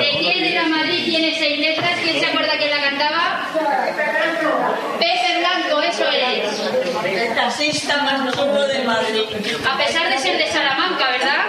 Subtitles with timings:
[0.00, 0.18] música.
[0.18, 1.98] El día de la Madrid tiene seis letras.
[2.02, 3.48] ¿Quién se acuerda quién la cantaba?
[4.98, 7.20] Pepe Blanco, eso es.
[7.20, 9.22] El taxista más chulo de Madrid.
[9.68, 11.44] A pesar de ser de Salamanca, ¿verdad?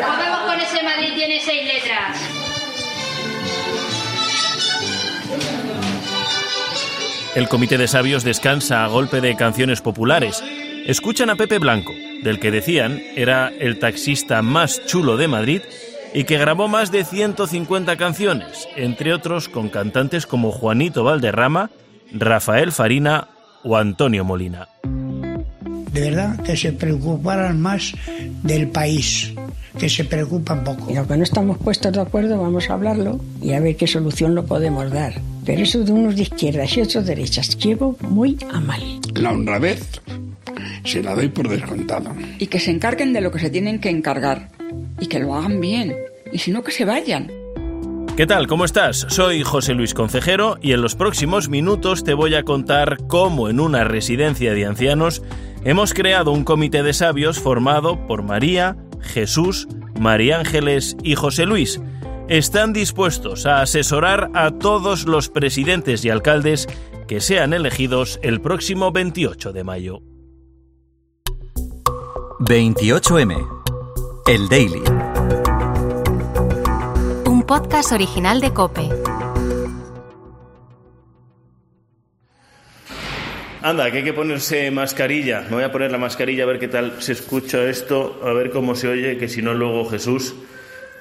[0.00, 2.30] Vamos con ese Madrid tiene seis letras.
[7.34, 10.42] El comité de sabios descansa a golpe de canciones populares.
[10.86, 11.92] Escuchan a Pepe Blanco,
[12.22, 15.62] del que decían era el taxista más chulo de Madrid
[16.14, 21.70] y que grabó más de 150 canciones, entre otros con cantantes como Juanito Valderrama,
[22.12, 23.28] Rafael Farina
[23.64, 24.68] o Antonio Molina.
[24.84, 27.92] De verdad que se preocuparan más
[28.42, 29.32] del país,
[29.78, 30.90] que se preocupan poco.
[30.90, 34.34] Y aunque no estamos puestos de acuerdo, vamos a hablarlo y a ver qué solución
[34.34, 35.14] lo podemos dar.
[35.44, 38.82] Pero eso de unos de izquierdas y otros de derechas, llevo muy a mal.
[39.14, 40.00] La honradez
[40.84, 42.10] se la doy por descontado.
[42.38, 44.48] Y que se encarguen de lo que se tienen que encargar.
[45.00, 45.96] Y que lo hagan bien.
[46.32, 47.30] Y si no, que se vayan.
[48.16, 48.46] ¿Qué tal?
[48.46, 49.06] ¿Cómo estás?
[49.08, 53.58] Soy José Luis Concejero y en los próximos minutos te voy a contar cómo en
[53.58, 55.20] una residencia de ancianos
[55.64, 59.66] hemos creado un comité de sabios formado por María, Jesús,
[59.98, 61.80] María Ángeles y José Luis.
[62.28, 66.68] Están dispuestos a asesorar a todos los presidentes y alcaldes
[67.08, 70.02] que sean elegidos el próximo 28 de mayo.
[72.38, 73.63] 28M.
[74.26, 74.82] El Daily.
[77.26, 78.88] Un podcast original de Cope.
[83.60, 85.42] Anda, que hay que ponerse mascarilla.
[85.42, 88.50] Me voy a poner la mascarilla a ver qué tal se escucha esto, a ver
[88.50, 90.34] cómo se oye, que si no luego Jesús,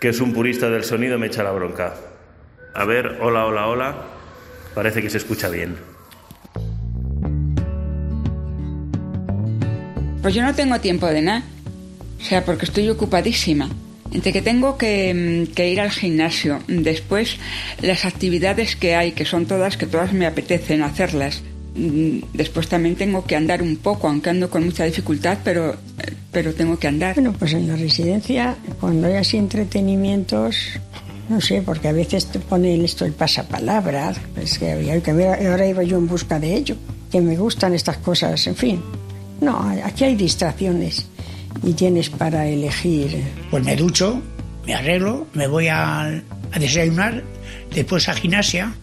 [0.02, 1.93] que es un purista del sonido, me echa la bronca.
[2.73, 3.95] A ver, hola, hola, hola.
[4.75, 5.77] Parece que se escucha bien.
[10.21, 11.52] Pues yo no tengo tiempo de nada.
[12.23, 13.69] O sea, porque estoy ocupadísima.
[14.13, 17.38] Entre que tengo que, que, ir al gimnasio, después
[17.81, 21.41] las actividades que hay, que son todas, que todas me apetecen hacerlas.
[21.75, 25.75] Después también tengo que andar un poco, aunque ando con mucha dificultad, pero,
[26.31, 27.15] pero tengo que andar.
[27.15, 30.80] Bueno, pues en la residencia, cuando hay así entretenimientos,
[31.27, 35.98] no sé, porque a veces te ponen esto el pasapalabra, es que ahora iba yo
[35.98, 36.77] en busca de ello,
[37.11, 38.81] que me gustan estas cosas, en fin.
[39.42, 41.08] No, aquí hay distracciones
[41.61, 43.23] y tienes para elegir.
[43.52, 44.21] Pues me ducho,
[44.65, 47.23] me arreglo, me voy a, a desayunar,
[47.73, 48.73] después a gimnasia,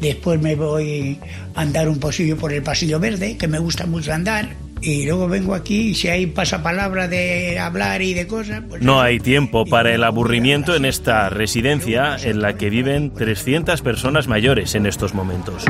[0.00, 1.18] después me voy
[1.54, 5.28] a andar un poquillo por el pasillo verde, que me gusta mucho andar, y luego
[5.28, 8.62] vengo aquí y si hay pasapalabra de hablar y de cosas...
[8.68, 13.80] Pues no hay tiempo para el aburrimiento en esta residencia en la que viven 300
[13.80, 15.64] personas mayores en estos momentos.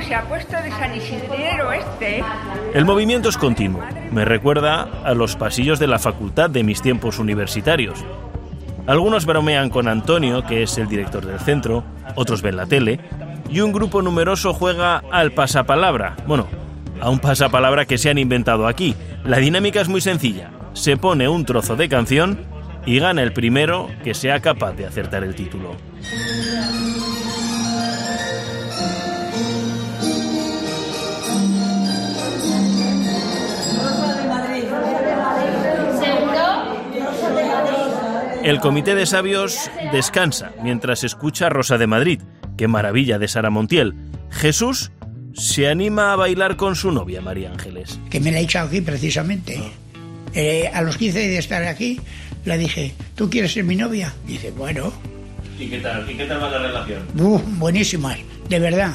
[0.00, 2.22] Se ha puesto de San Isidro este.
[2.74, 3.80] El movimiento es continuo.
[4.10, 8.04] Me recuerda a los pasillos de la facultad de mis tiempos universitarios.
[8.86, 11.84] Algunos bromean con Antonio, que es el director del centro,
[12.16, 13.00] otros ven la tele,
[13.48, 16.16] y un grupo numeroso juega al pasapalabra.
[16.26, 16.48] Bueno,
[17.00, 18.94] a un pasapalabra que se han inventado aquí.
[19.24, 20.50] La dinámica es muy sencilla.
[20.74, 22.40] Se pone un trozo de canción
[22.84, 25.76] y gana el primero que sea capaz de acertar el título.
[38.44, 42.20] El comité de sabios descansa mientras escucha Rosa de Madrid,
[42.58, 43.94] qué maravilla de Sara Montiel.
[44.30, 44.92] Jesús
[45.32, 47.98] se anima a bailar con su novia, María Ángeles.
[48.10, 49.58] Que me la he echado aquí precisamente.
[50.34, 51.98] Eh, a los 15 de estar aquí,
[52.44, 54.12] le dije, ¿tú quieres ser mi novia?
[54.26, 54.92] Dice, bueno.
[55.58, 56.08] ¿Y qué tal?
[56.10, 57.02] ¿Y qué tal va la relación?
[57.18, 58.14] Uh, buenísima,
[58.50, 58.92] de verdad.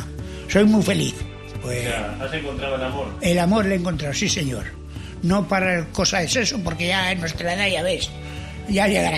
[0.48, 1.16] Soy muy feliz.
[1.64, 3.08] Pues, o sea, ¿Has encontrado el amor?
[3.20, 4.66] El amor le he encontrado, sí, señor.
[5.24, 8.12] No para cosa de sexo, porque ya en nuestra edad ya ves,
[8.70, 9.18] ya llegará.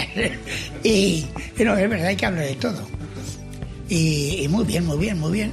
[0.84, 1.26] y
[1.64, 2.88] no, es verdad, hay que hablar de todo.
[3.90, 5.52] Y, y muy bien, muy bien, muy bien.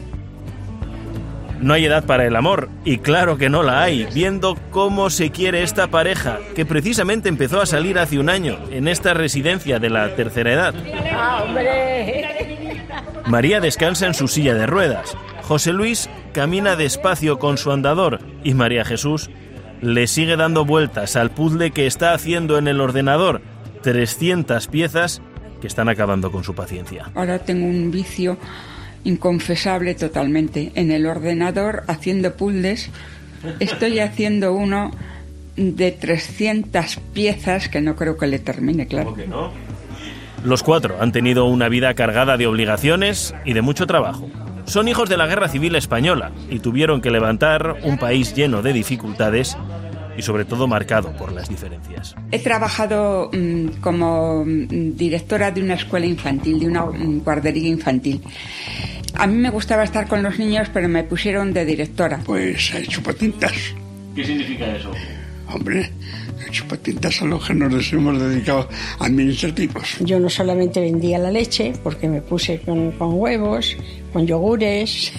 [1.60, 5.30] No hay edad para el amor, y claro que no la hay, viendo cómo se
[5.30, 9.90] quiere esta pareja, que precisamente empezó a salir hace un año en esta residencia de
[9.90, 10.74] la tercera edad.
[13.26, 18.54] María descansa en su silla de ruedas, José Luis camina despacio con su andador y
[18.54, 19.30] María Jesús
[19.80, 23.40] le sigue dando vueltas al puzzle que está haciendo en el ordenador,
[23.82, 25.20] 300 piezas
[25.60, 27.10] que están acabando con su paciencia.
[27.14, 28.38] Ahora tengo un vicio
[29.04, 30.72] inconfesable totalmente.
[30.74, 32.90] En el ordenador, haciendo puzzles,
[33.58, 34.90] estoy haciendo uno
[35.56, 39.14] de 300 piezas que no creo que le termine, claro.
[39.14, 39.50] Que no?
[40.44, 44.30] Los cuatro han tenido una vida cargada de obligaciones y de mucho trabajo.
[44.66, 48.72] Son hijos de la Guerra Civil Española y tuvieron que levantar un país lleno de
[48.72, 49.56] dificultades
[50.18, 52.16] y sobre todo marcado por las diferencias.
[52.32, 58.20] He trabajado mm, como mm, directora de una escuela infantil, de una mm, guardería infantil.
[59.14, 62.20] A mí me gustaba estar con los niños, pero me pusieron de directora.
[62.26, 63.52] Pues a chupatintas.
[64.14, 64.90] ¿Qué significa eso?
[65.52, 65.90] Hombre,
[66.46, 68.68] a chupatintas a los que nos hemos dedicado
[68.98, 69.98] administrativos.
[70.00, 73.76] Yo no solamente vendía la leche, porque me puse con, con huevos,
[74.12, 75.12] con yogures,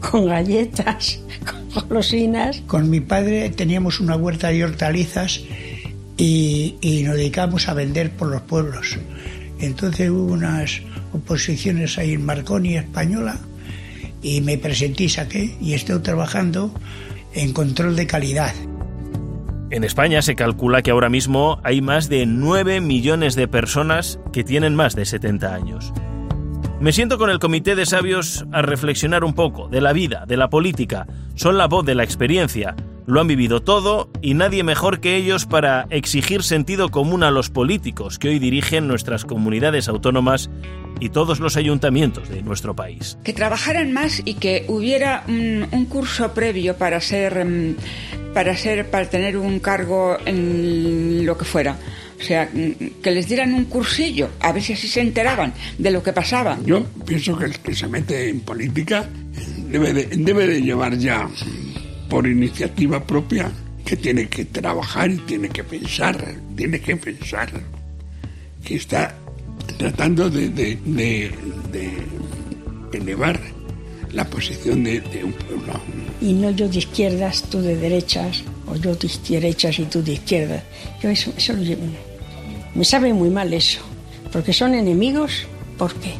[0.00, 1.20] con galletas,
[1.74, 2.62] con golosinas.
[2.66, 5.40] Con mi padre teníamos una huerta de hortalizas
[6.16, 8.98] y, y nos dedicábamos a vender por los pueblos.
[9.60, 10.80] Entonces hubo unas
[11.12, 13.38] oposiciones ahí en Marconi Española
[14.22, 16.72] y me presenté y saqué y estoy trabajando
[17.34, 18.54] en control de calidad.
[19.70, 24.42] En España se calcula que ahora mismo hay más de 9 millones de personas que
[24.42, 25.92] tienen más de 70 años.
[26.80, 30.38] Me siento con el comité de sabios a reflexionar un poco de la vida, de
[30.38, 31.06] la política.
[31.34, 32.74] Son la voz de la experiencia.
[33.06, 37.50] Lo han vivido todo y nadie mejor que ellos para exigir sentido común a los
[37.50, 40.48] políticos que hoy dirigen nuestras comunidades autónomas
[41.00, 43.18] y todos los ayuntamientos de nuestro país.
[43.24, 49.04] Que trabajaran más y que hubiera un, curso previo para ser, mm, para ser, para
[49.04, 51.76] tener un cargo en lo que fuera.
[52.20, 55.90] O sea, mm, que les dieran un cursillo, a ver si así se enteraban de
[55.90, 56.58] lo que pasaba.
[56.64, 59.08] Yo pienso que el que se mete en política
[59.70, 61.28] debe de, debe de llevar ya
[62.08, 63.50] por iniciativa propia
[63.84, 67.50] que tiene que trabajar y tiene que pensar, tiene que pensar
[68.64, 69.14] que está
[69.78, 71.30] tratando de, de, de,
[71.72, 73.40] de elevar
[74.12, 75.80] la posición de, de un pueblo.
[76.20, 80.12] Y no yo de izquierdas, tú de derechas, o yo de derechas y tú de
[80.14, 80.62] izquierdas.
[81.02, 82.09] Yo eso, eso lo llevo.
[82.74, 83.80] Me sabe muy mal eso,
[84.32, 85.46] porque son enemigos,
[85.76, 86.14] ¿por qué?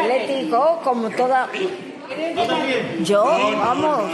[0.00, 1.48] Atlético, como toda.
[3.02, 4.10] Yo, vamos,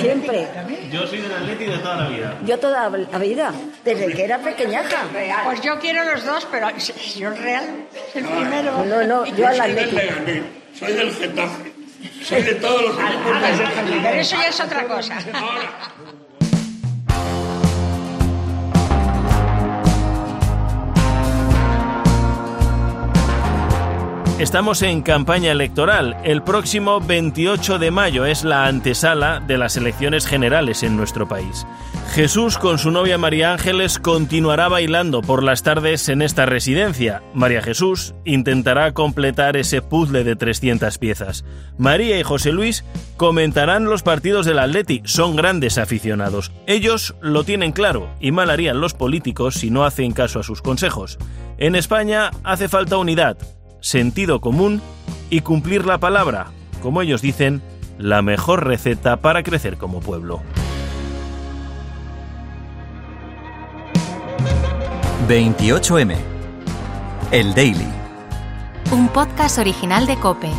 [0.00, 0.48] siempre.
[0.90, 2.38] Yo soy del Atlético de toda la vida.
[2.44, 3.54] Yo toda la vida,
[3.84, 5.04] desde que era pequeñaja.
[5.44, 6.68] Pues yo quiero los dos, pero
[7.16, 8.84] yo real, el primero.
[8.84, 10.00] No, no, yo al Atlético.
[10.78, 11.69] Soy del Getafe.
[12.22, 15.18] Soy de todos los Pero eso ya es otra cosa.
[24.40, 26.16] Estamos en campaña electoral.
[26.24, 31.66] El próximo 28 de mayo es la antesala de las elecciones generales en nuestro país.
[32.14, 37.22] Jesús con su novia María Ángeles continuará bailando por las tardes en esta residencia.
[37.34, 41.44] María Jesús intentará completar ese puzzle de 300 piezas.
[41.76, 42.82] María y José Luis
[43.18, 45.02] comentarán los partidos del Atleti.
[45.04, 46.50] Son grandes aficionados.
[46.66, 50.62] Ellos lo tienen claro y mal harían los políticos si no hacen caso a sus
[50.62, 51.18] consejos.
[51.58, 53.36] En España hace falta unidad,
[53.80, 54.80] sentido común
[55.30, 56.48] y cumplir la palabra.
[56.82, 57.62] Como ellos dicen,
[57.98, 60.40] la mejor receta para crecer como pueblo.
[65.28, 66.16] 28M.
[67.30, 67.86] El Daily.
[68.90, 70.50] Un podcast original de Cope.